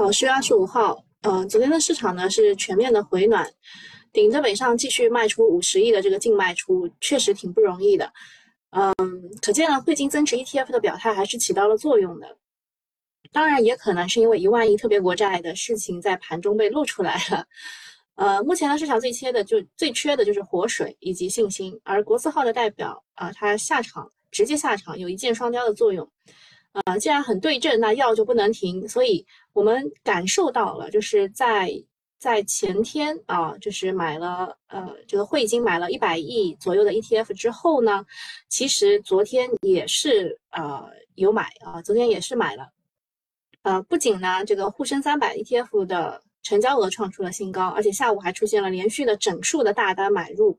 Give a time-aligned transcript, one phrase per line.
[0.00, 3.46] 好，十月二十五号，呃，昨天的市场呢是全面的回暖，
[4.14, 8.10] 顶着北上继续卖出五十亿的这个净卖出，确实挺不容易的。
[8.70, 8.94] 嗯，
[9.42, 12.34] 可见呢，汇金增持 ETF 的表态还是起到了作用的。
[13.30, 17.44] 当然，也可能是因为一万亿特别国债的事情在盘中被露出来了。
[18.14, 26.10] 呃，目前呢，市场最缺的就最缺的就是活水以及信心，而国字号的代表啊，它下场直接下场，有一箭双雕的作用。
[26.72, 31.70] 呃，既然很对症，那药就不能停，所以我们感受到了，就是在
[32.18, 38.04] 在前天啊，就是买了呃这个汇金买了一百亿左右的 ETF 之后呢，
[38.48, 42.68] 其实昨天也是呃有买啊，昨天也是买了。
[43.62, 50.58] 呃，不仅呢，这个沪深三百 ETF 的成交额创出了新高，而且下午还出现了连续的整数的大单买入，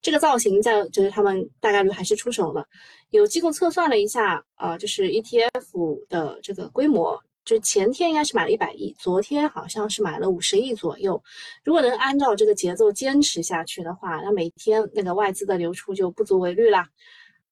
[0.00, 2.66] 这个造型在就是他们大概率还是出手了。
[3.10, 11.18] 有机构测算了一下，呃，就是 ETF 的这个规模，就前天应该是买了一百亿，昨天好像是买了五十亿左右。
[11.64, 16.86] 如果能按照这个节奏坚持下去的话，那每天那个外资的流出就不足为虑啦。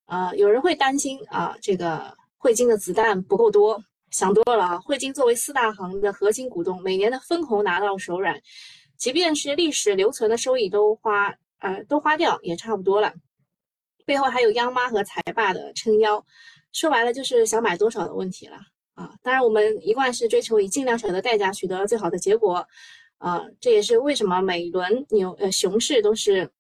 [0.05, 3.83] 呃，有人会担心啊，这个汇金的子弹不够多。
[4.11, 4.79] 想多了啊！
[4.79, 8.39] 汇金作为四大行的核心股东，每年的分红拿到手软，
[8.99, 13.15] 即便是历史留存的收益都花呃都花掉，也差不多了。
[14.05, 16.23] 背后还有央妈和财霸的撑腰，
[16.73, 18.59] 说白了就是想买多少的问题了
[18.97, 19.15] 啊！
[19.23, 22.67] 当然，我们一贯是追求以尽量小的代价取得最好的结果
[23.19, 23.45] 啊！
[23.61, 26.51] 这也是为什么每轮牛呃熊市都是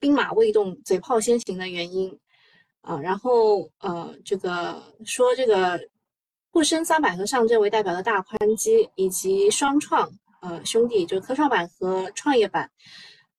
[0.00, 2.18] 兵马未动，嘴炮先行的原因
[2.80, 2.98] 啊！
[3.00, 5.80] 然后呃这个说这个。
[6.52, 10.10] 沪深三百和上证为代表的大宽基，以及双创
[10.42, 12.68] 呃兄弟，就科创板和创业板，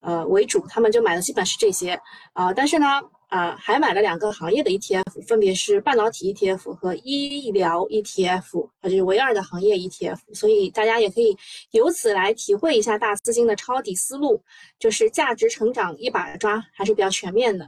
[0.00, 2.00] 呃为主，他们就买的基本是这些
[2.32, 2.54] 啊。
[2.54, 2.86] 但是呢。
[3.32, 10.18] 啊，还买了两个行业的 ETF，分别是半导体 ETF 和医疗 ETF，啊，就是唯二的行业 ETF。
[10.34, 11.34] 所以大家也可以
[11.70, 14.42] 由此来体会一下大资金的抄底思路，
[14.78, 17.66] 就是价值成长一把抓，还是比较全面的。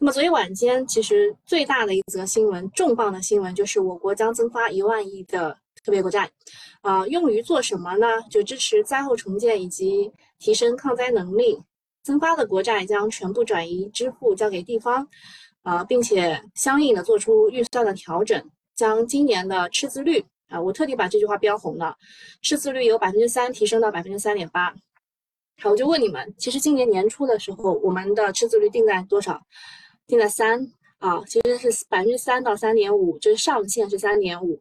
[0.00, 6.28] 那么昨天晚间，其实最大的一则新闻，重磅的新闻就是我国将增发一万亿的特别国债，
[6.80, 8.20] 啊，用于做什么呢？
[8.28, 10.10] 就支持灾后重建以及
[10.40, 11.62] 提升抗灾能力。
[12.04, 15.08] 增发的国债将全部转移支付交给地方，
[15.62, 21.96] 啊，并且相应的做出预算的调整，将今年的赤字率啊，我特地把这句话标红了，
[22.42, 24.74] 赤字率由百分之三提升到百分之三点八。
[25.62, 29.40] 好，我就问你们，其实今年年初的时候，我们的赤字率定在多少？
[30.06, 34.60] 定在三啊，其实是百分之三到三点五，就是上限是三点五，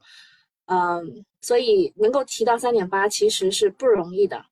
[0.67, 4.45] 嗯，所以能够提到三点八，其实是不容易的。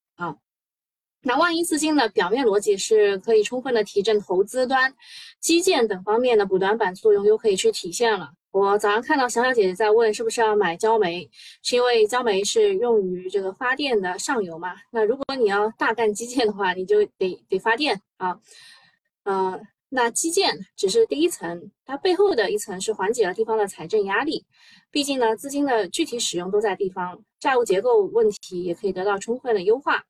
[1.22, 4.92] 那万亿资金的表面逻辑是可以充分的提振投资端、
[5.40, 8.30] 基建等方面的补短板作用，又可以去体现了。
[8.50, 11.30] 我早上看到小小姐姐在问是不是要买焦煤，
[11.62, 14.74] 是因为焦煤是用于这个发电的上游嘛？
[14.90, 18.38] 那如果你要大干基建的话，你就得得发电啊。
[19.24, 24.44] 呃，那基建只是第一层，它背后的一层是缓解了地方的财政压力。
[24.90, 30.04] 毕竟呢，资金的具体使用都在地方，债务结构问题也可以得到充分的优化。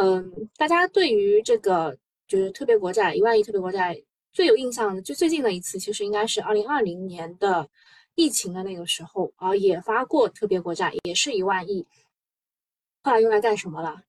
[0.00, 1.98] 嗯，大家对于这个
[2.28, 4.00] 就是特别国债一万亿特别国债
[4.32, 7.68] 最有印象的，就最近的一次，其实应该是二零二零年的
[8.14, 11.84] 疫情的那个时候啊，也发过特别国债，也是一万亿。
[13.02, 14.00] 后来用来干什么了？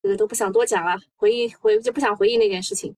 [0.00, 2.96] 这个都不想多讲了，回忆回就不想回忆那件事情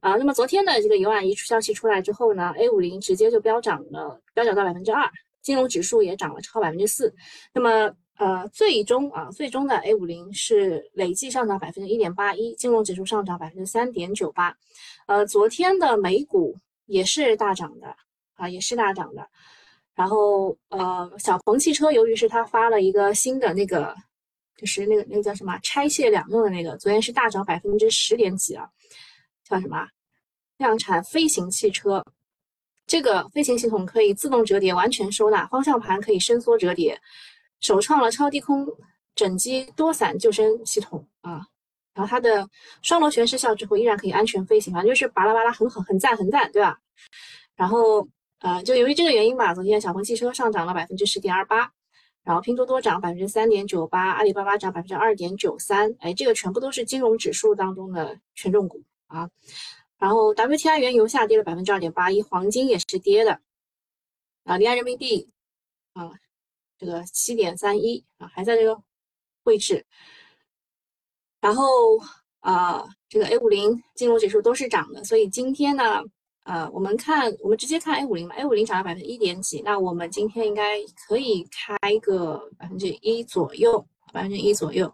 [0.00, 0.16] 啊。
[0.16, 7.14] 那么昨天的这个一万亿消息出来之后呢，A 五零直接就飙涨了，飙涨到百分之二，金融指数也涨了超百分之四。
[7.54, 7.90] 那么
[8.20, 14.54] 呃，最终啊，最终的 A 五零是累计上涨百分之一点八一，金融指数上涨百分之三点九八。
[15.06, 16.54] 呃，昨天的美股
[16.84, 17.96] 也是大涨的
[18.34, 19.26] 啊，也是大涨的。
[19.94, 23.96] 然后呃，小鹏汽车由于是它发了一个新的那个，
[24.54, 28.68] 就是那个那个叫什么拆卸两用的那个，昨天是大涨百分之十点几啊，
[29.48, 29.88] 叫什么？
[30.58, 32.04] 量产飞行汽车，
[32.86, 37.00] 这个飞行系统可以自动折叠，完全收纳，方向盘可以伸缩折叠。
[37.60, 38.66] 首创了超低空
[39.14, 41.46] 整机多伞救生系统啊，
[41.94, 42.48] 然后它的
[42.82, 46.78] 双螺旋失效之后依然可以安全飞行，反正就是巴拉巴拉很很，很赞很赞，对吧？
[47.56, 48.08] 然后
[48.38, 51.70] 呃，就由于这个原因吧，昨天小鹏汽车上涨了百分之十点二八，
[52.24, 59.28] 然后拼多多涨百分之三点九八，阿里巴巴涨百分之二点九三，哎，这个全部都是金融指数当中的权重股啊。
[59.98, 63.38] 然后 WTI 原油下跌了百分之二点八一，黄金也是跌的
[64.44, 65.28] 啊，离岸人民币
[65.92, 66.10] 啊。
[66.80, 68.80] 这个七点三一啊，还在这个
[69.42, 69.84] 位置。
[71.42, 71.64] 然后
[72.40, 76.02] 啊，这个 A 五零金融指数都是涨的，所以今天呢，
[76.44, 84.90] 呃，我们看，我们直接看 A 五零吧，A 五零涨了百分之一点几，那我们今天应该可以开个百分之一左右，百分之一左右。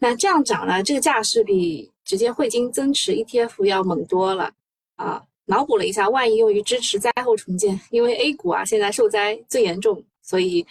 [0.00, 4.52] 那这样涨呢，这个价是比直接汇金增持 ETF 要猛多了
[4.96, 5.22] 啊。
[5.46, 10.66] 脑补了一下，万一用于支持灾后重建，因为 A 股啊现在受灾最严重，所以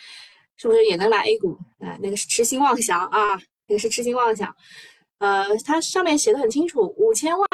[0.57, 1.97] 是不是也能来 A 股啊？
[2.01, 3.35] 那个是痴心妄想啊，
[3.67, 4.55] 那个是痴心妄想。
[5.19, 7.47] 呃，它上面写的很清楚，五千万，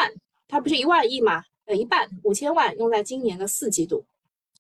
[0.48, 1.44] 它不是一万亿嘛？
[1.66, 4.04] 呃，一半五千万用在今年的四季度，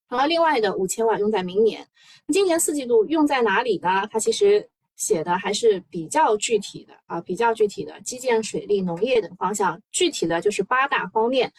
[0.07, 1.87] 然后另外的五千万用在明年。
[2.31, 4.07] 今年四季度用在哪里呢？
[4.11, 11.51] 它其实写的还是比较具体的啊，比较具体的，基建、水利、农业等方向，具体的就是八大方面。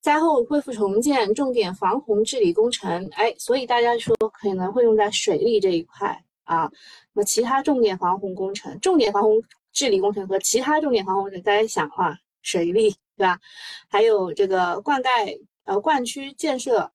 [0.00, 6.08] 灾后恢复重建重点防洪治理工程，哎，所以大家说可能会用在水利这一块
[6.44, 6.70] 啊。
[7.12, 9.42] 那么其他重点防洪工程、重点防洪
[9.72, 13.40] 治理工程和其他重点防洪工程，大家想啊，水利对吧？
[13.88, 16.90] 还有这个灌溉呃灌区建设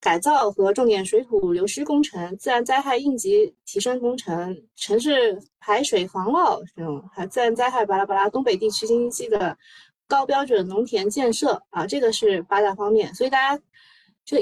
[0.00, 9.58] 改造和重点水土流失工程、自然灾害应急提升工程、城市排水防涝这种，还自然灾害巴拉巴拉，东北地区经济的。
[10.10, 13.62] 高标准农田建设啊，这个是八大方面，所以大家
[14.24, 14.36] 就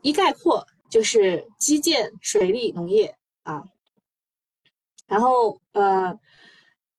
[0.00, 3.62] 一概括就是基建、水利、农业啊。
[5.06, 6.18] 然后呃，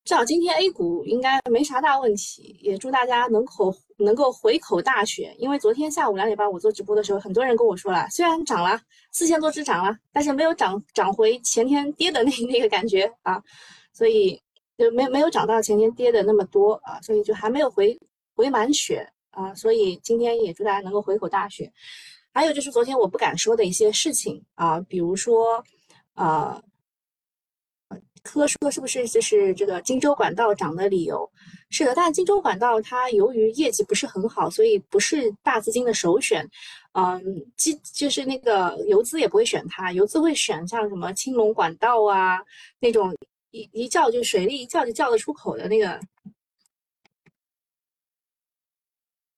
[0.05, 5.35] 至少今天 A 股应该没啥大问题，也祝大家能口能够回口大选。
[5.39, 8.79] 因为昨天下午两点半我做直播的时候，很多人跟我说了，虽然涨了
[9.11, 13.41] 四千多只涨了，但是没有涨涨回前天跌的那那个感觉啊，
[13.91, 14.39] 所以。
[14.77, 17.99] 就没没有涨到前天跌的那么多啊，所以就还没有回
[18.35, 21.71] 回满血啊，所以今天也祝大家能够回口大血。
[22.33, 25.63] 还有就是昨天我不敢说的一些事情啊，比如说
[26.15, 26.59] 呃，
[28.23, 31.29] 科说是不是就是这个荆州管道涨的理由？
[31.69, 36.43] 是的，但荆州管道它由于业绩不是很好，所以不是大资金的首选。
[36.93, 37.21] 嗯，
[37.55, 42.39] 基就是那个游资也不会选它，游资会选像什么青龙管道啊
[42.79, 43.15] 那种。
[43.53, 45.99] 一一叫就水利，一叫就叫得出口的那个，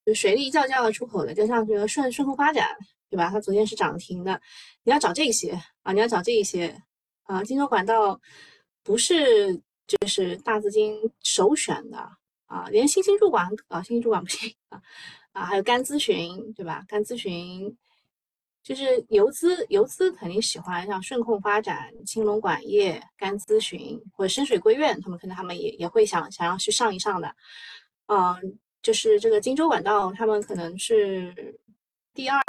[0.06, 2.70] 就水利一叫叫得出口的，就像这个顺顺丰发展，
[3.10, 3.30] 对吧？
[3.30, 4.42] 它昨天是涨停的，
[4.84, 5.52] 你要找这些
[5.84, 6.82] 啊，你要找这些
[7.24, 7.44] 啊。
[7.44, 8.18] 金州管道
[8.84, 9.54] 不是
[9.86, 11.98] 就是大资金首选的
[12.46, 14.82] 啊，连新兴入管啊，新兴入管不行啊
[15.34, 16.86] 啊，还有甘咨询，对吧？
[16.88, 17.78] 甘咨询。
[18.66, 27.32] 就是游资，游资肯定喜欢像顺控发展、青龙管业、甘咨询或者深水归院，他们可能他们也也会想想要去上一上的。
[28.08, 28.36] 嗯，
[28.82, 31.56] 就是这个荆州管道，他们可能是
[32.16, 32.44] 第二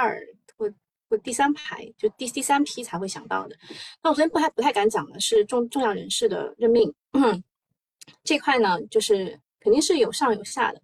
[0.57, 0.67] 或
[1.07, 3.55] 或第三排，就第第三批才会想到的。
[4.01, 6.91] 那我昨天不太不太敢讲的是重重要人士的任命
[8.25, 10.81] 这块呢，就是肯定是有上有下的。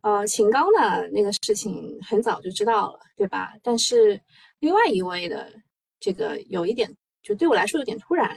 [0.00, 3.54] 呃，秦刚的那个事情很早就知道了，对吧？
[3.62, 4.20] 但是。
[4.60, 5.52] 另外一位的
[6.00, 6.92] 这个有一点，
[7.22, 8.36] 就对我来说有点突然。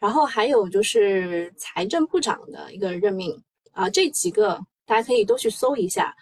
[0.00, 6.12] 然后还有就是财政部长的一个任命啊，这几个大家可以都去搜一下。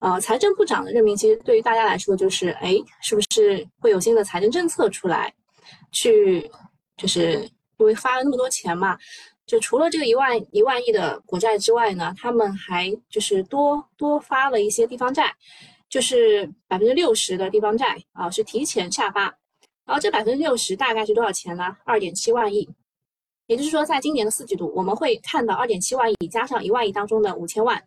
[0.00, 5.32] 呃，财政部长的任命其实对于大家来说就是，哎，是不是会有新的财政政策出来？
[5.90, 6.46] 去
[6.98, 7.40] 就是
[7.78, 8.98] 因为发了那么多钱嘛，
[9.46, 15.34] 就除了这个一万一万亿的国债之外呢，他们还就是多多发了一些地方债。
[15.90, 19.26] 就是百分之六十的地方债啊，是提前下发，
[19.84, 21.76] 然后这百分之六十大概是多少钱呢？
[21.84, 22.68] 二点七万亿，
[23.46, 27.80] 也就是说，在今年的四季度，我们会看到二点七万亿加上一万亿当中的五千万，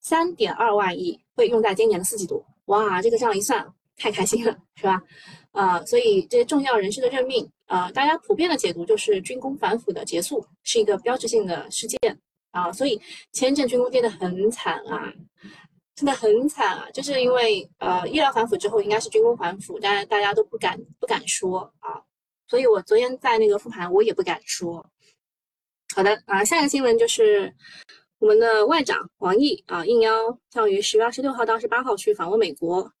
[0.00, 2.44] 三点二万亿会用在今年的四季度。
[2.66, 5.02] 哇，这个账一算，太开心了，是吧？
[5.52, 11.98] 呃，所以这些重要人士的任命，呃，大家普遍的解读就是军工反腐的结束是一个标志性的事件
[12.50, 13.00] 啊，所以
[13.32, 15.12] 前一阵军工跌得很惨啊。
[15.94, 16.90] 真的很惨啊！
[16.92, 21.96] 就是因为呃，医疗反腐之后应该是军工反腐，但大家都不敢不敢说啊，
[22.48, 24.84] 所以我昨天在那个复盘我也不敢说。
[25.94, 27.50] 好的啊，下一个新闻就是
[28.18, 32.92] 我们的外长王毅啊应邀将于十月二十六号到二十八号去访问美国。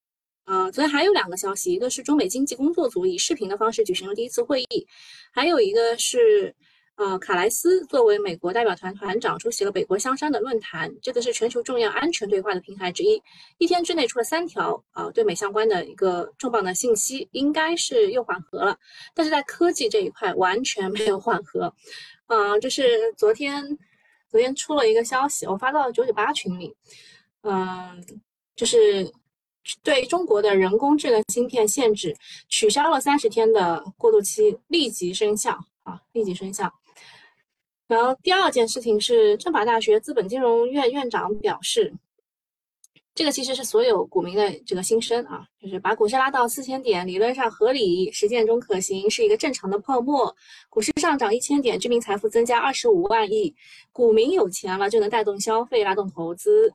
[0.46, 4.86] 啊，昨天还有两个消息，一个是中美经济工作组以视频的方式举行了第一次会议，
[5.30, 6.54] 还有一个是。
[6.98, 13.22] 呃，卡莱斯作为美国代表团团长出席了北国香山的论坛，这个是全球重要安全对话的平台之一。
[13.58, 18.78] 一天之内出了三条啊，对美相关的一个重磅的信息，应该是又缓和了。
[19.14, 21.70] 但是在科技这一块完全没有缓和。
[22.28, 23.62] 嗯，就是昨天，
[24.30, 26.74] 昨天出了一个消息，我发到了九九八群里，
[27.42, 28.02] 嗯，
[28.54, 29.06] 就是
[29.82, 32.16] 对中国的人工智能芯片限制
[32.48, 36.72] 取消了三十天的过渡期，立即生效啊，立即生效。
[37.86, 41.94] 然后第二件事情是，政法大学资本金融院院长表示，
[43.14, 50.34] 这个其实是所有股民的这个心声啊，就是把股市拉到四千点，理论上合理，实践中可行，是一个正常的泡沫。
[50.68, 53.54] 股市上涨一千点，居民财富增加二十五万亿，
[53.92, 56.72] 股民有钱了就能带动消费，拉动投资。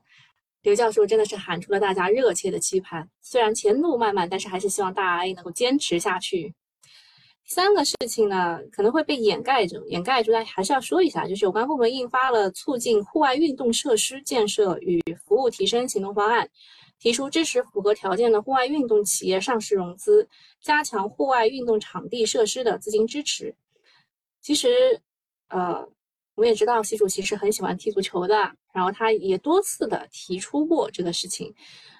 [0.62, 6.54] 刘教授真的是喊出了大家热切的期盼，虽然前路漫漫，但是还是希望大 A 能够坚持下去。
[7.44, 16.48] 三个事情呢，可能会被掩盖着，掩盖住，但还是要说一下，就是有关部门印发了促进户外运动设施建设与服务提升行动方案，
[17.00, 20.28] 提出支持符合条件的户外运动企业上市融资，
[20.60, 23.56] 加强户外运动场地设施的资金支持。
[24.40, 25.02] 其实，
[25.48, 25.80] 呃，
[26.36, 31.54] 我们也知道习主席是很喜欢踢足球的，然后他也多次的提出过这个事情。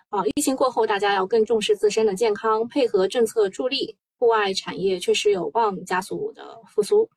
[0.08, 3.96] 啊，疫情过后，大家要更重视自身的健康，配合政策助力。
[4.18, 7.10] 户外产业确实有望加速的复苏。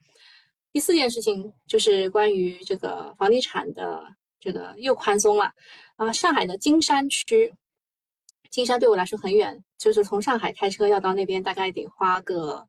[0.73, 4.03] 第四件事情就是关于这个房地产的
[4.39, 5.53] 这个又宽松了
[5.97, 6.11] 啊！
[6.11, 7.53] 上海的金山区，
[8.49, 12.67] 金山对我来说很远，就是从上海开车要到那边大概得花个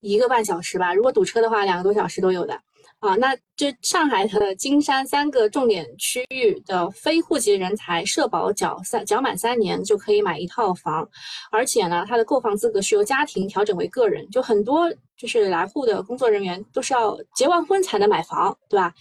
[0.00, 2.58] 一个半小时吧，如果堵车的话，两个多小时都有的。
[2.98, 11.08] 啊，那这上海的金山三个重点区域的非户籍人才，社保缴三缴满三年就可以买一套房，
[11.50, 18.94] 而且呢，他的购房资格是由家庭调整为个人，就很多就是来沪的工作人员都是要结完婚才能买房，对吧？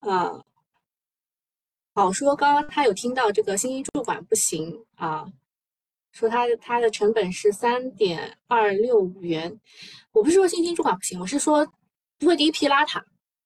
[0.00, 0.44] 呃，
[1.94, 5.24] 好说刚刚他有听到这个新兴住管不行啊，
[6.10, 9.60] 说它它的成本是三点二六元，
[10.12, 11.66] 我不是说新兴住管不行，我是说
[12.22, 13.04] 不会第一批拉它。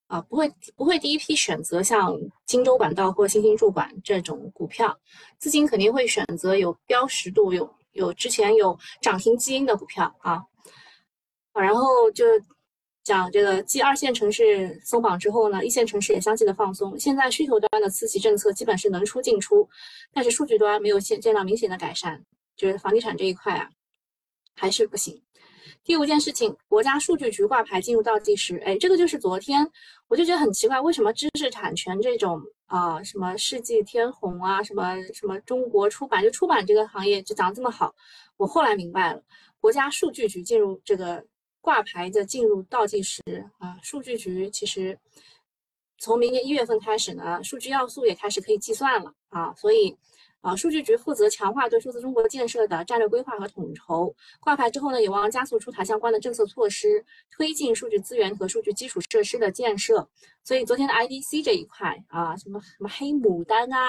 [0.09, 4.97] 啊，不会不会第一批选择像荆州管道或新兴住管这种股票，
[5.37, 10.35] 资金肯定会选择有标识度、有有之前有涨停基因的股票啊。
[11.54, 12.25] 啊，然后就
[13.02, 16.97] 讲这个继二线城市松绑之后呢，一线城市也相继的放松。
[17.00, 19.68] 现在需求端的刺激政策基本是能出尽出，
[20.12, 22.25] 但是数据端没有见见到明显的改善，
[22.56, 23.68] 就是房地产这一块啊，
[24.54, 25.21] 还是不行。
[25.87, 28.57] 第五件事情，国家数据局挂牌进入倒计时。
[28.66, 29.64] 哎，这个就是昨天，
[30.09, 37.95] 我就觉得很奇怪，为什么知识产权这种啊，什么世纪天虹啊，什么什么中国出版，就出版这个行业就涨这么好？
[38.37, 39.23] 我后来明白了，
[39.61, 41.25] 国家数据局进入这个
[41.61, 43.23] 挂牌的进入倒计时
[43.59, 44.99] 啊，数据局其实
[45.99, 49.97] 从明年一月份开始呢，数据要素也开始可以计算了啊，所以。
[50.47, 54.15] 啊，数据局负责强化对数字中国建设的战略规划和统筹。
[54.38, 60.09] 挂牌之后呢，有望加速出台相关的政策措施，推进数据资源和数据基础设施的建设。
[60.45, 63.88] 所以昨天的 IDC 这一块啊，什么什么黑牡丹啊，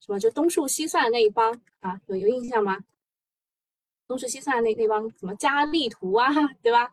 [0.00, 2.76] 什么就东数西算那一帮啊，有有印象吗？
[4.08, 6.26] 东数西算那那帮什么佳丽图啊，
[6.60, 6.90] 对吧？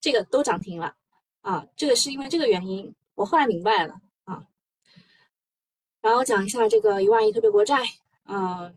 [0.00, 0.96] 这个都涨停了
[1.42, 4.46] 啊，这个是因为这个原因，我后来明白了啊。
[6.00, 7.82] 然后讲一下这个一万亿特别国债。
[8.32, 8.72] 嗯，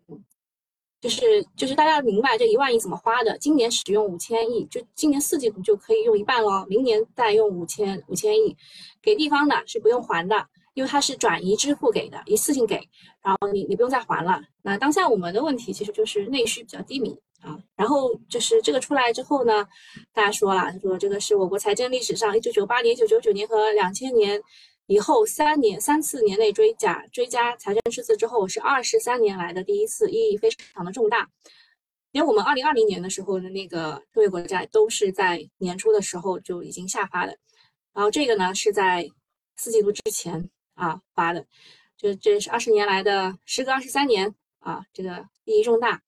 [1.00, 3.38] 就是就是大家明白这一万亿怎么花的？
[3.38, 8.58] 今年使用五千亿，就今年四季度就可以用一半了，明年再用五千五千亿，
[9.02, 12.82] 给地方的是不用还的，因为它是转移支付给的，一次性给，
[13.22, 14.42] 然后你你不用再还了。
[14.64, 19.68] 那当下我们的问题其实就是内需比较低迷啊，然后就是这个出来之后呢，
[20.14, 24.42] 大家说了，他说这个是我国财政历史上一九九八年、一九九九年和两千年。
[24.88, 31.30] 以后三年三次年内追加追加财政赤字之后，是二十三年来的第一次，意义非常的重大。
[32.12, 37.38] 连我们二零二零年的时候的那个特别国债都是在年初的时候就已经下发的，
[37.94, 39.10] 然后这个呢是在
[39.56, 41.46] 四季度之前啊发的，
[41.98, 46.02] 就这是二十年来的时隔二十三年啊，这个意义重大。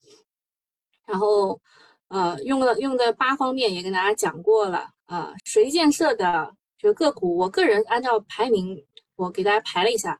[1.07, 1.61] 然后
[2.09, 6.53] 呃用了用的八方面也跟大家讲过了啊，水利建设的。
[6.85, 8.77] 就个股，我个人按照排名，
[9.15, 10.19] 我给大家排了一下，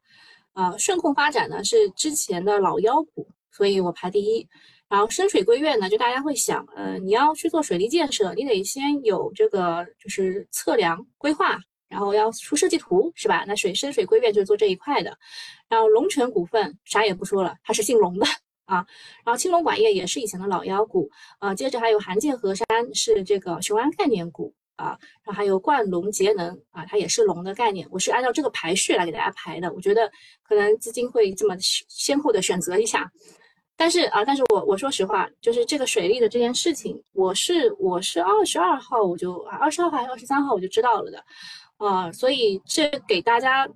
[0.53, 4.47] 啊，顺控发展呢是之前的老妖股，所以我排第一。
[4.89, 13.45] 然后深水归院呢，就大家会想，呃，你要去做水利建设，你得先有这个就是测量规划，然后要出设计图，是吧？
[13.45, 15.15] 那水深水归院就是做这一块的。
[15.69, 18.25] 然后龙泉股份啥也不说了，它是姓龙的
[18.65, 18.83] 啊。
[19.23, 21.07] 然后青龙管业也是以前的老妖股，
[21.37, 24.51] 啊，接着还有韩建河山是这个雄安概念股。
[24.75, 27.87] 啊，然后还有冠龙节能啊，它也是龙的概念。
[27.89, 29.71] 我是按照这个排序来给大家排的。
[29.73, 30.11] 我觉得
[30.43, 33.09] 可能资金会这么先后的选择一下，
[33.77, 41.23] 但是啊，但是我我说实话，就是这个水利的这件事情，我是我是二十二号我就二十二号还是二十三号我就知道了的，
[41.77, 43.67] 啊，所以这给大家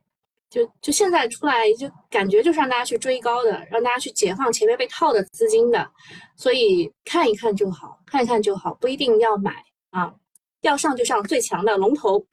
[0.49, 5.89] 就就现在出来就感觉就是让大家去追高的，让大家去解放前面被套的资金的，
[6.35, 10.13] 所以看一看就好，看一看就好，不一定要买啊。
[10.61, 12.25] 要上就上最强的龙头，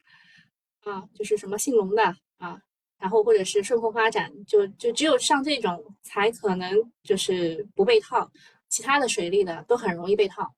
[0.83, 2.03] 啊，就是什么姓龙的
[2.37, 2.59] 啊，
[2.97, 8.29] 然后或者是顺丰发展，就就只有上这种才可能就是不被套，
[8.67, 10.53] 其他的水利的都很容易被套。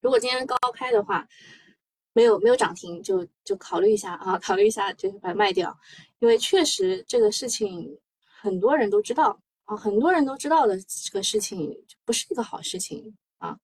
[0.00, 1.26] 如果今天高开的话，
[2.12, 5.76] 没有没有涨停，就就考虑一下啊，考虑一下就是把它卖掉，
[6.18, 7.96] 因为确实这个事情
[8.40, 11.72] 很多人都知道啊，很多人都知道的这个事情
[12.04, 13.56] 不是一个好事情啊。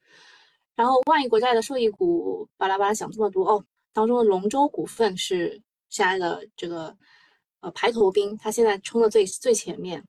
[0.78, 6.96] 然后万亿国债的受益股巴拉巴拉讲这么多哦，当中的龙舟股份是现在的这个
[7.58, 10.06] 呃排头兵，它现在冲的最最前面。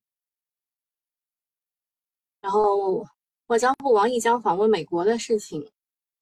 [2.39, 3.03] 然后
[3.47, 5.67] 外交部王毅将访问美国的事情，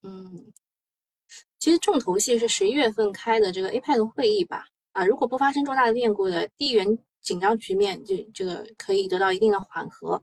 [0.02, 0.50] 嗯。
[1.58, 10.22] 其实重头戏是十一月份开的这个 APEC 会议吧，啊，如果不发生重大的变故的地缘紧张局面，就这个可以得到一定的缓和。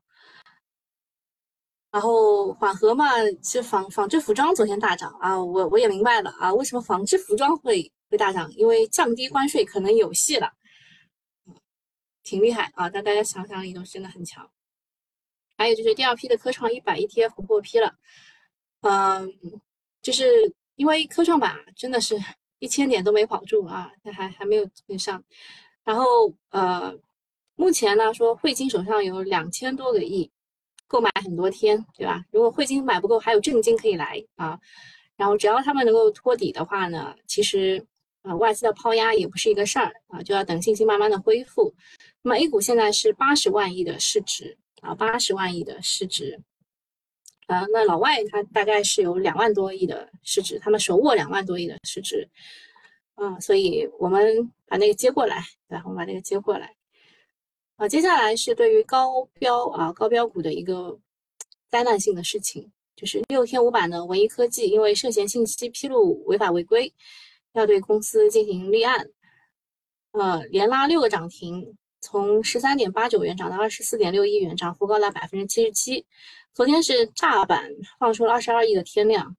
[1.95, 3.05] 然后缓和嘛，
[3.41, 8.51] 其实纺纺织服装昨天大涨啊，我我也明白了啊，为什么纺织服装会会大涨？
[8.57, 10.51] 因为降低关税可能有戏了，
[12.21, 14.51] 挺厉害啊，但大家想想力都是真的很强。
[15.57, 17.95] 还有就是第二批的科创一百 ETF 获批了，
[18.81, 19.33] 嗯，
[20.01, 20.53] 就是。
[20.75, 22.17] 因为科创板真的是
[22.59, 25.23] 一千点都没保住啊，它还还没有跟上。
[25.85, 26.03] 然后
[26.49, 26.93] 呃，
[27.55, 30.29] 目前呢说汇金手上有两千多个亿，
[30.87, 32.23] 购买很多天，对吧？
[32.31, 34.59] 如果汇金买不够，还有正金可以来啊。
[35.15, 37.85] 然后只要他们能够托底的话呢，其实
[38.21, 41.73] 啊外资的抛压也不是一个事儿啊，就要等信心慢慢的恢复。
[42.21, 46.39] 那么 A 股现在是八十万亿的市值啊，八十万亿的市值。
[47.47, 52.27] 啊，那老外他大概是有两万多亿的市值，他们手握两万多亿的市值，
[53.13, 55.83] 啊，所以我们把那个接过来，对吧？
[55.85, 56.75] 我们把那个接过来，
[57.77, 60.98] 啊，接下来是对于高标啊高标股的一个
[61.70, 66.94] 灾难性的事情，就是六天五板的文一科技因为涉嫌信息披露违法违规，
[67.51, 69.05] 要对公司进行立案，
[70.12, 76.05] 呃，连拉六个涨停，从十三点八九元涨到二十四点六一元，涨幅高达百分之七十七。
[76.53, 79.36] 昨天是炸板放出了二十二亿的天量，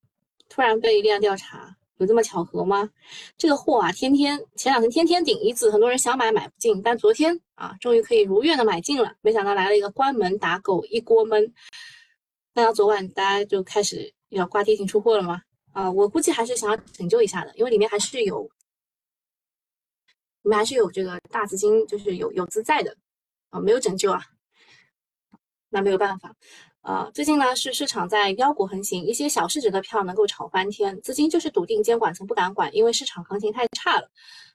[0.51, 2.91] 突然被立案调查，有这么巧合吗？
[3.39, 9.15] 这个货啊，天天前两天天天顶一字，很多人想买买不进，但昨天啊，终于可以如愿的买进了。
[9.23, 11.55] 没想到来了一个关门打狗，一锅闷。
[12.53, 15.43] 那昨晚大家就开始要挂跌停出货了吗？
[15.73, 18.43] 啊，我估计还是想要拯救一下的，因为里面还是有，
[20.43, 22.97] 里面还是有这个大资金，就是有有资在的
[23.51, 24.23] 啊，没有拯救啊，
[25.71, 26.35] 那没有办法。
[26.87, 34.09] 啊，最近呢是市场在妖股横行，一些小市值的票能够炒翻天，资金就是笃定监管层不敢管，因为市场行情太差了。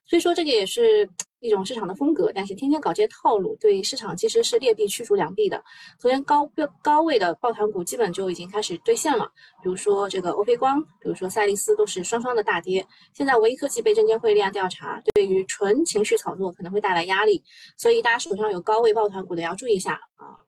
[0.05, 1.09] 所以说这个也是
[1.41, 5.61] 一种市场的风格，但是天天搞这些套路，对市场其实是劣币驱逐良币的。
[5.99, 9.29] 昨天高标高位的抱团股基本就已经开始兑现了，
[9.61, 12.87] 比如说这个欧菲光，比如说赛力斯，都是双双的大跌。
[13.13, 17.43] 现在唯一科技被证监会立案调查，对于纯情绪炒作可能会带来压力，
[17.75, 20.39] 所以大家手上有高位抱团股的要注意一下啊，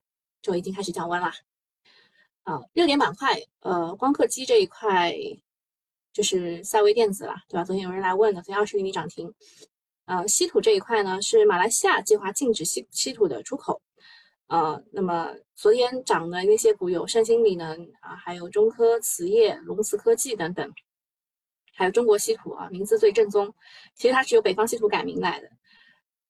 [0.42, 1.30] 就已经开始降温了。
[2.44, 5.14] 啊，热点板块，呃，光刻机这一块
[6.12, 7.64] 就是赛微电子了，对吧？
[7.64, 9.34] 昨天有人来问的，昨天二十厘米涨停。
[10.06, 13.82] 呃，稀土这一块呢，是马来西亚计划禁止稀稀土的出口。
[14.48, 20.70] 呃，那么昨天涨的那些股有盛鑫锂能啊，还有中科磁业、龙磁科技等等，
[21.74, 23.56] 还有中国稀土啊，名字最正宗，
[23.96, 25.50] 其实它是由北方稀土改名来的。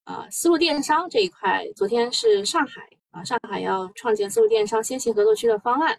[0.04, 2.88] 啊，丝路电商这一块，昨天是上海。
[3.14, 5.98] 啊，上海要创建丝路电商先行合作区的方案，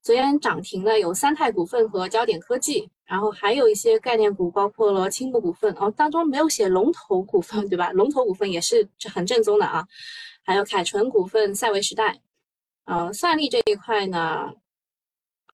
[0.00, 7.90] 昨天涨停的有三泰股份和焦点科技，然后还有一些概念股，包括了青木股份哦，当中没有写龙头股份，对吧？
[7.90, 9.84] 龙头股份也是很正宗的啊，
[10.44, 12.20] 还有凯纯股份、赛维时代，
[12.84, 14.52] 呃，算力这一块呢，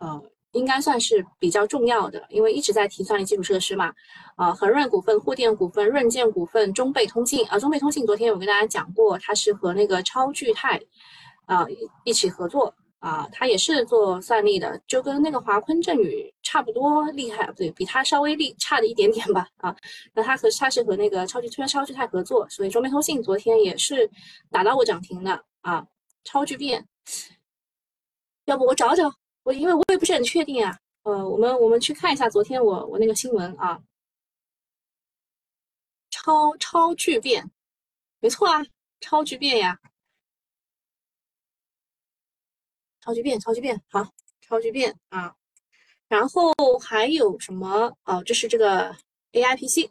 [0.00, 0.22] 呃。
[0.58, 3.92] 应该算是比较重要的，因为一直在提算力基础设施嘛。
[4.36, 10.80] 啊，恒润股份、沪电股份、润建股份、中贝通信啊，中贝通信昨天有跟大家讲过，它是和那个超巨泰
[11.46, 19.48] 啊一一起合作啊，它也是做算力的，就跟那个华坤振宇差不多厉害，不对，比它稍微厉差的一点点吧。
[19.56, 19.74] 啊，
[20.14, 24.08] 那它和它是和那个超巨超巨泰合作，所以中贝通信昨天也是
[24.50, 25.84] 打到过涨停的啊。
[26.24, 26.86] 超巨变，
[28.44, 29.10] 要不我找找。
[29.48, 33.82] 我因为我也不是很确定啊，呃，我们我们去看一下昨天我我那个新闻啊，
[36.10, 37.50] 超超巨变，
[38.20, 38.62] 没错啊，
[39.00, 39.78] 超巨变呀，
[43.00, 45.34] 超巨变，超巨变，好，超巨变啊，
[46.08, 47.96] 然后还有什么？
[48.04, 48.94] 哦，这是这个
[49.32, 49.88] AIPC，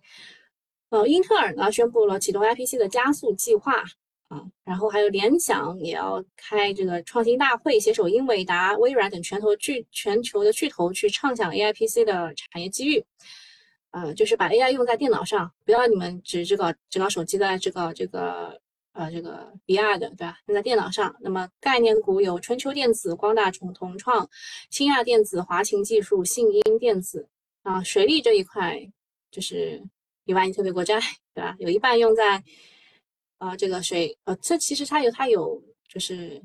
[0.90, 3.84] 呃，英特尔呢宣布了启动 AIPC 的加速计划。
[4.28, 13.04] 啊，然后还有联想也要开这个创新大会，携手英伟达、微软等全球巨全球的巨头去畅想 A I P C 的产业机遇。
[13.92, 18.60] 呃，就是把 AI 用在电脑上，不要你们只只搞只搞手机的，只搞这个
[18.92, 20.38] 呃这个 VR 的，对吧？
[20.48, 21.16] 用在电脑上。
[21.22, 24.30] 那么概念股有春秋电子、光大重同创、
[24.70, 27.28] 新亚电子、华擎技术、信鹰电子
[27.64, 27.82] 啊。
[27.82, 28.78] 水利这一块
[29.32, 29.82] 就是
[30.26, 31.00] 一万亿特别国债，
[31.34, 31.56] 对吧？
[31.58, 32.44] 有一半用在
[33.38, 36.42] 啊这个水呃，这其实它有它有就是。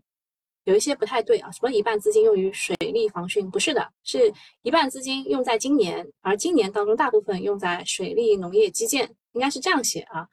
[0.65, 3.51] 有一些不太对啊，什么一半资金用于水利防汛？
[3.51, 10.29] 不是的，是一半资金用在今年，而今年当中大部分用在水利农业基建，应该是这样写啊。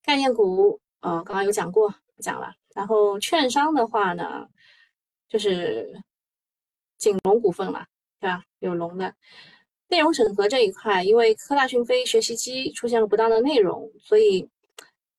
[0.00, 2.54] 概念股，呃，刚刚有讲过，不讲了。
[2.72, 4.46] 然后券商的话呢，
[5.28, 5.92] 就是
[6.96, 7.84] 锦龙股份了，
[8.20, 8.44] 对吧？
[8.60, 9.12] 有龙的。
[9.88, 14.48] 内容审核这一块，因为科大讯飞学习机出现了不当的内容，所以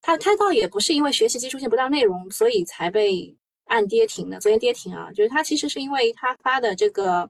[0.10, 3.36] 它它倒也不是因为学习机出现不当内容，所以才被。
[3.70, 7.30] 按跌停的，昨天跌停啊，就是它其实是因为它发的这个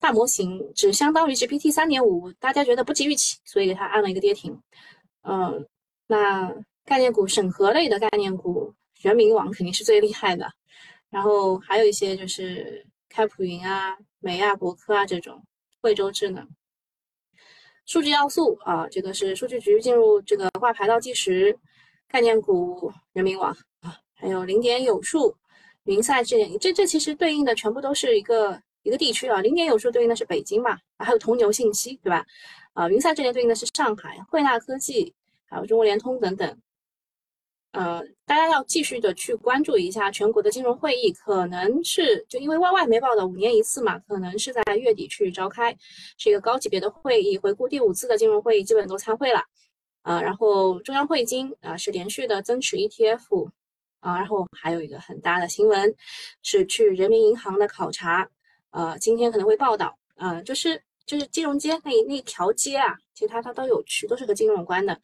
[0.00, 4.60] 大模型只相当于 GPT 三点五，大家觉得不及预期，所以给它按了一个跌停。
[5.22, 5.64] 嗯，
[6.08, 6.52] 那
[6.84, 10.50] 概念股审核类的概念股，人民网肯定是最厉害的，
[11.10, 15.40] 然后还有一些就是开普云啊、美亚博科啊这种，
[15.80, 16.44] 惠州智能。
[17.86, 21.56] 数据要素啊，这个是数据局进入这个挂牌倒计时，
[22.08, 25.36] 概念股人民网啊，还有零点有数。
[25.84, 29.40] 云赛智联，这这其实对应的全部都是一个一个地区啊。
[29.40, 32.26] 零点有数对应的是北京嘛，还有铜牛信息，对吧？
[32.74, 35.14] 啊，云赛智联对应的是上海汇纳科技，
[35.46, 36.58] 还有中国联通等等。
[37.72, 45.74] 呃，大家要继续的去关注一下全国的金融会议，可能是就因为外外媒报的五年一次嘛，可能是在月底去召开，
[46.18, 49.42] 是一个高级别的会议，回顾第五次的金融会议基本都参会了。
[50.02, 53.50] 啊，然后中央汇金啊是连续的增持 ETF。
[54.00, 55.92] 啊，然后还有一个很大的新闻
[56.44, 58.30] 是去人民银行的考察，
[58.70, 65.00] 呃，今天可能会报道，呃，就是就是金融街那那条街啊，其他它都有去，都是和金融有关的，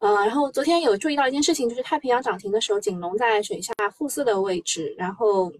[0.00, 5.50] 呃，然后昨天有注意到一件事情，就是太平洋涨停的时候，锦龙在水下负四的位置，然后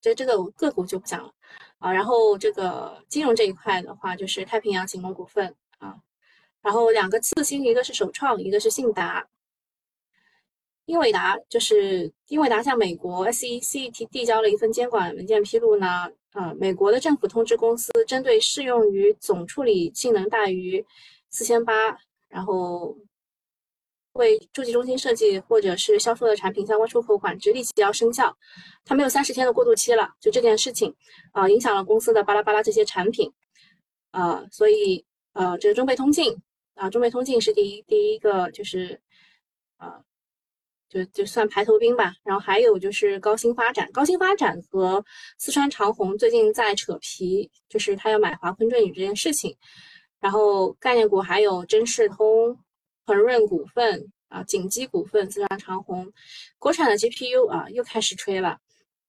[0.00, 1.32] 这这个个股就不讲了
[1.78, 5.96] 啊，然后这个金融这一块的话，就是太平洋锦龙股份啊，
[6.62, 9.28] 然后两个次新，一个是首创，一个是信达。
[10.86, 20.84] 英伟达就是英伟达向美国 SEC 提递交了一份监管文件披露呢，啊，美国的政府通知公司，针对适用于总处理性能大于
[21.30, 21.96] 四千八，
[22.28, 22.96] 然后
[24.14, 28.36] 为助记中心设计或者是销售的产品相关出口管制立即要生效，
[28.84, 30.94] 它没有三十天的过渡期了，就这件事情
[31.30, 33.32] 啊，影响了公司的巴拉巴拉这些产品，
[34.10, 36.36] 啊，所以呃，这个中贝通信
[36.74, 39.00] 啊，中贝通信是第一第一个就是
[39.76, 40.02] 啊。
[40.88, 45.02] 就就算排头兵吧，然后还有就是高新发展，高新发展和
[45.38, 49.56] 四川长虹最近在扯皮，就是他要买华坤振宇这件事情。
[50.20, 52.54] 然后概念股还有真视通、
[53.06, 56.12] 恒润股份啊、锦基股份、四川长虹，
[56.58, 58.58] 国产的 GPU 啊又开始吹了。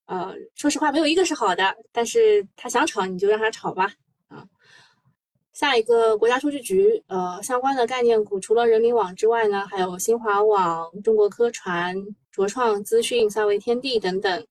[0.05, 3.91] 呃，说实话没有一个是好的，但是他想炒你就让他炒吧。
[5.53, 11.95] 下一个国家数据局，呃，相关的概念股除了人民网之外呢，还有新华网、中国科传、
[12.31, 14.47] 卓创资讯、三维天地等等。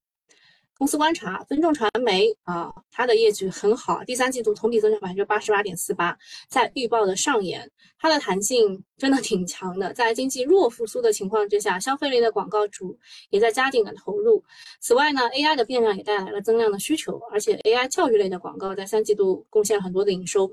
[0.78, 6.16] 公司观察，分众传媒啊，它的业绩很好，第三季度同比增长百分之八十八点四八，
[6.48, 9.92] 在预报的上沿，它的弹性真的挺强的。
[9.92, 12.98] 在经济弱复苏的情况之下，消费类的广告主
[13.30, 14.42] 也在加紧的投入。
[14.80, 20.52] 此外呢，AI 的变量也带来了增量的需求，而且 AI 教育类的广告在三季度贡献了很多的营收。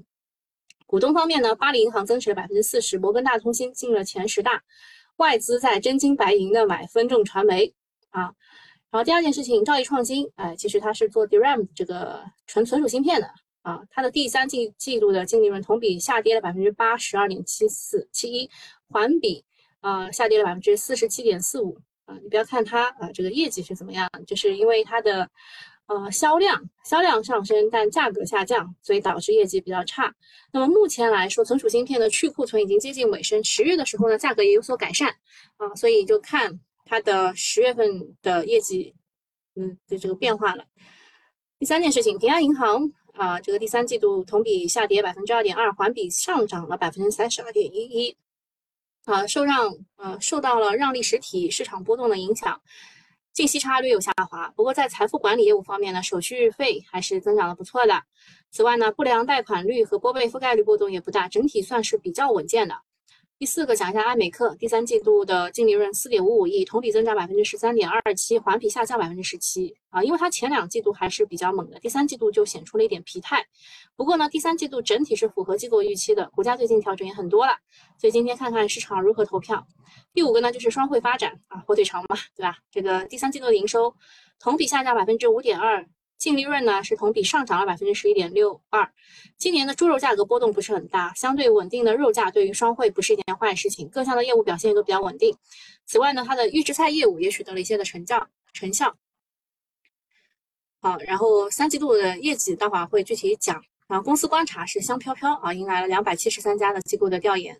[0.90, 4.64] 股东方面呢，巴黎银行增持了百分之四十，摩根大通新进了前十大，
[5.18, 7.72] 外资在真金白银的买分众传媒
[8.10, 8.34] 啊。
[8.90, 18.50] 然后第二件事情，兆易创新，哎，其实它是做 DRAM 这个纯存储芯片的啊，它的第三季季度的净利润同比下跌了百分之八十二点七四七一，
[18.88, 19.46] 环比
[19.82, 22.18] 啊下跌了百分之四十七点四五啊。
[22.24, 25.30] 你不要看它啊这个业绩是怎么样，就是因为它的。
[25.90, 30.14] 呃，销量销量上升，但价格下降，所以导致业绩比较差。
[30.54, 35.10] 那么目前来说，存储芯片的去库存已经接近尾声，十月的时候呢，价格也有所改善
[35.58, 38.94] 啊，所以就看它的十月份的业绩，
[39.56, 40.64] 嗯的这个变化了。
[41.58, 48.16] 第三件事情，平安银行啊，这个第三季度同比下跌百分之二点二，环比上涨了百分之三十二点一一，
[49.06, 52.62] 啊，受让呃受到了让利实体市场波动的影响。
[53.32, 58.04] 净息差略有下滑，不过在财富管理业务方面呢，手续费还是增长的不错的。
[58.52, 62.76] 此外呢，不良贷款率和拨备覆盖率波动也不大，整体算是比较稳健的。
[63.40, 73.48] 第四个讲一下爱美克第三季度的净利润四点五五亿，同比增长百分之十三点二七，环比下降百分之十七啊，因为它前两季度还是比较猛的，第三季度就显出了一点疲态。
[73.96, 77.54] 不过呢，第三季度整体是符合机构预期的，股价最近调整也很多了，
[77.98, 79.66] 所以今天看看市场如何投票。
[80.14, 82.58] 第五个呢就是双汇发展啊，火腿肠嘛，对吧？
[82.70, 83.96] 这个第三季度的营收
[84.38, 85.88] 同比下降百分之五点二。
[86.20, 88.88] 净利润呢是同比上涨了百分之十一点六二。
[89.38, 93.88] 今年的猪肉价格波动不是很大，相对稳定的肉价对于双汇不是一件坏事情。
[93.88, 95.36] 各项的业务表现都比较稳定。
[95.86, 98.94] 此外呢，它的预制菜业务也取得了一些的成效成效。
[100.82, 103.64] 好，然后三季度的业绩待会儿会具体讲。
[103.88, 107.60] 然后公司观察是香飘飘啊，迎来了两百七十三家的机构的调研。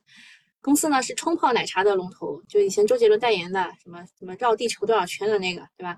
[0.62, 5.98] 公司呢是冲泡奶茶的龙头，就以前周杰伦代言的什么什么绕地球多少圈的那个，对吧？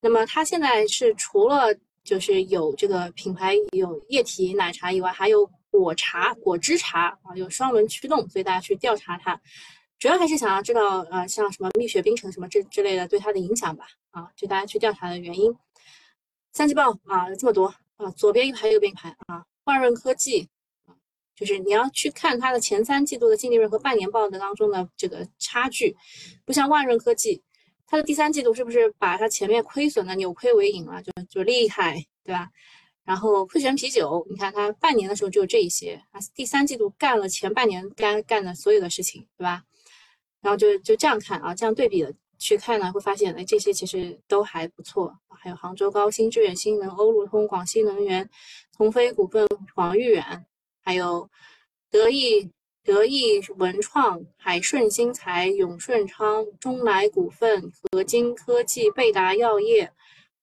[0.00, 9.40] 那么它现在是除了就是有这个品牌有液体奶茶以外，还有果茶、果汁茶啊，有双轮驱动，所以大家去调查它，
[9.98, 15.56] 主要还是想要知道呃，像什么蜜雪冰城什么这之类的对它的影响吧啊，就大家去调查的原因。
[16.52, 20.46] 三季报啊，这么多啊，左边一排右边一排啊，万润科技
[20.86, 20.92] 啊，
[21.34, 25.96] 就是你要去看它的前三季度的净利润和半年报的当中的这个差距，
[26.44, 27.42] 不像万润科技。
[27.86, 31.02] 它的第三季度是不是把它前面亏损的扭亏为盈了？
[31.02, 32.50] 就就厉害，对吧？
[33.04, 39.62] 然后汇泉啤酒，你看它半年的时候只有这一些，啊，第三季度干了前半年该干的所有的事情，对吧？
[40.40, 45.14] 然后就就这样看啊，这样对比的去看呢，会发现哎，这些其实都还不错。
[45.28, 48.28] 还有杭州高新、致远新能、欧路通、广西能源、
[48.74, 50.46] 同飞股份、广誉远，
[50.82, 51.28] 还有
[51.90, 52.50] 德意。
[52.84, 59.90] 德意文创、海顺新材、永顺昌、中来股份、合金科技、贝达药业、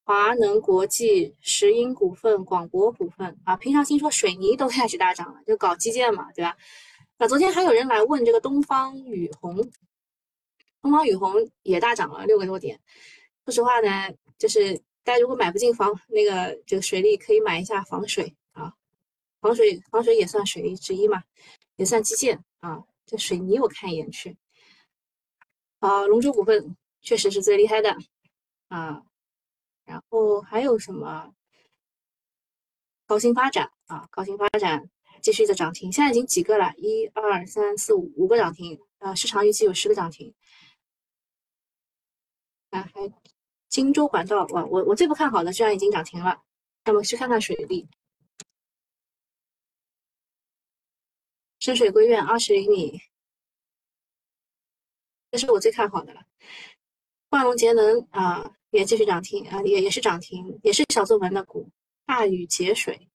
[0.04, 6.58] 华能国际、石英股份、广博股份啊，平常听说水泥都开始大涨了，就搞基建嘛，对吧？
[7.20, 9.56] 那昨天还有人来问这个东方雨虹，
[10.82, 12.80] 东方雨虹也大涨了六个多点。
[13.46, 18.74] 说实话呢，就是大家如果买不进防那个这个水利，可以买一下防水啊，
[19.40, 21.22] 防水防水也算水利之一嘛。
[21.82, 24.38] 也算基建啊，这水泥我看一眼去。
[25.80, 27.98] 啊，龙珠股份确实是最厉害的
[28.68, 29.02] 啊，
[29.84, 31.34] 然后还有什么？
[33.08, 34.92] 高新发展啊，高新发展
[35.24, 36.72] 继续的涨停，现在已经几个了？
[36.78, 40.36] 一二三四五五个涨停啊，市场预期有十个涨停。
[42.70, 43.12] 啊，还
[43.70, 46.44] 荆州管道我，我我最不看好的居然已经涨停了。
[46.86, 47.90] 那么去看看水利。
[51.62, 53.00] 深水归院二十厘米，
[55.30, 56.26] 这是我最看好的了。
[57.30, 61.70] 万隆节能啊，也继续涨停啊，也也是涨停，也是小作文的股。
[62.04, 63.08] 大禹节水，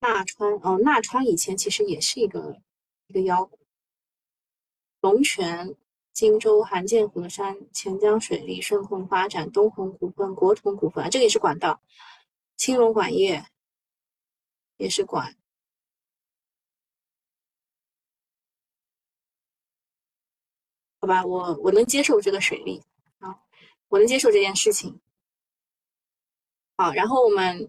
[0.00, 2.60] 纳川哦，纳川以前其实也是一个
[3.06, 3.60] 一个妖股。
[5.00, 5.76] 龙泉、
[6.12, 11.80] 荆州、韩建河山、钱江水利、顺控发展、东红股份、国统股份啊，这个也是管道。
[12.56, 13.46] 青龙管业
[14.76, 15.36] 也是管。
[21.08, 22.82] 好吧，我我能接受这个水利
[23.18, 23.34] 啊，
[23.88, 25.00] 我能接受这件事情。
[26.76, 27.66] 好，然后我们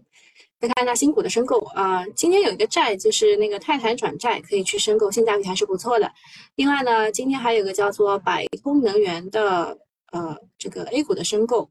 [0.58, 6.12] 再看一下新股的申购啊，今天有一个债就是那个泰坦转债可以去申购，性价比还是不错的。
[6.54, 9.78] 另外呢，今天还有个叫做百通能源的
[10.12, 11.70] 呃这个 A 股的申购，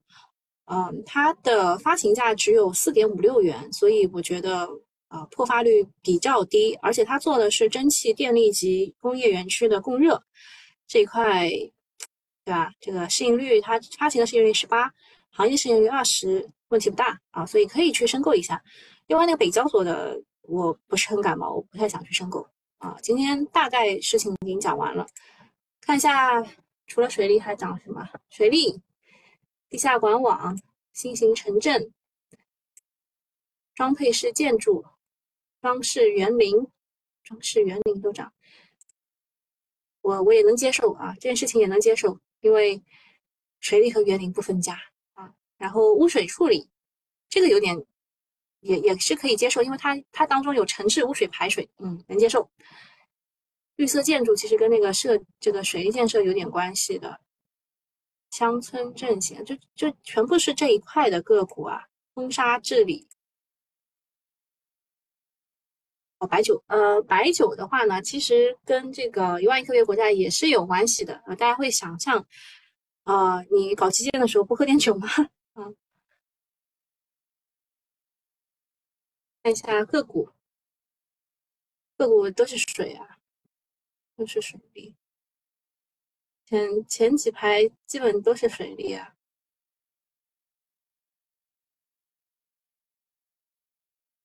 [0.66, 4.68] 嗯，它的发行价只有四点五六元，所以我觉得
[5.08, 10.24] 啊破发率比较低，而且它做的是蒸汽电力及工业园区的供热。
[10.90, 11.48] 这一块，
[12.44, 12.74] 对吧？
[12.82, 14.92] 这个市盈率，它发行的市盈率十八，
[15.30, 18.60] 行业市盈率二十，问题不大啊，所以可以去申购一下。
[19.06, 22.50] 另外，那个北交所的我不是很感冒，我不太想去申购
[22.80, 22.98] 啊。
[23.04, 25.06] 今天大概事情已经讲完了，
[25.80, 26.44] 看一下
[26.88, 28.10] 除了水利还涨什么？
[28.32, 28.82] 水利、
[29.70, 30.60] 地下管网、
[30.92, 31.94] 新型城镇、
[33.76, 34.84] 装配式建筑、
[35.62, 36.68] 装饰园林、
[37.24, 38.34] 装饰园林都涨。
[40.10, 42.82] 我我也能接受啊，这件事情也能接受，因为
[43.60, 44.76] 水利和园林不分家
[45.14, 45.32] 啊。
[45.58, 46.68] 然后污水处理，
[47.30, 47.86] 这个有点
[48.62, 52.50] 也也是可以接受，因为它它当中有城市污水排水，嗯，能接受。
[53.76, 57.22] 绿色建筑其实跟那个设这个水利建设有点关系的，
[58.32, 61.84] 乡村振兴就就全部是这一块的个股啊，
[62.16, 63.08] 风沙治理。
[66.20, 71.22] 哦，白酒，呃，白酒的话呢，其实跟这个一万亿特别国家也是有关系的。
[71.26, 72.26] 呃，大家会想象，
[73.04, 75.08] 啊，你搞基建的时候不喝点酒吗？
[75.56, 75.76] 嗯，
[79.44, 80.30] 看一下个股，
[81.98, 83.18] 个股都是水啊。
[84.18, 84.94] 都是水利，
[86.46, 89.16] 前前几排基本都是水利啊。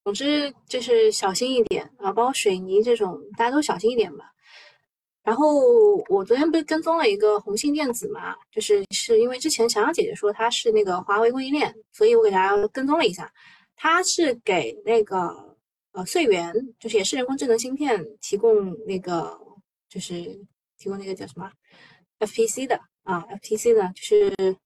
[0.05, 4.31] 总之就是小心一点啊，包括水泥这种，大家都小心一点吧。
[5.23, 13.33] 然后我昨天不是跟踪了一个红信电子嘛，就是是因为之前强强姐姐说它是那个华为供应链，所以我给大家跟踪了一下，
[13.75, 15.57] 它是给那个
[15.93, 19.41] 呃穗源，就是也是人工智能芯片提供那个
[19.89, 20.15] 就是
[20.77, 21.51] 提供那个叫什么
[22.19, 24.57] FPC 的啊，FPC 的就是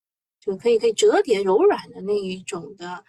[0.40, 3.04] 就可以可以折叠柔软的那一种的。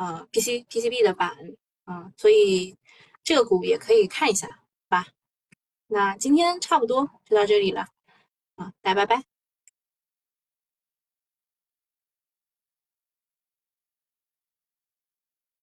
[0.00, 1.36] 啊，PC PCB 的板，
[1.84, 2.74] 啊，所以
[3.22, 4.48] 这个股也可以看一下，
[4.88, 5.06] 吧？
[5.88, 7.86] 那今天差不多就到这里了，
[8.56, 9.29] 啊，大家拜拜。